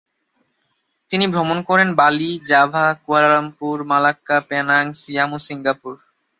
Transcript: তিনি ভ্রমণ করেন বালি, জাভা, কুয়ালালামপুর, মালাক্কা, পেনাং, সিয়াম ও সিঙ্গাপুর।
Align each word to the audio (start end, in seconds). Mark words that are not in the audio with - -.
তিনি 1.09 1.25
ভ্রমণ 1.27 1.57
করেন 1.69 1.89
বালি, 1.95 2.31
জাভা, 2.49 2.85
কুয়ালালামপুর, 3.03 3.75
মালাক্কা, 3.83 4.37
পেনাং, 4.49 4.83
সিয়াম 5.01 5.31
ও 5.33 5.39
সিঙ্গাপুর। 5.47 5.93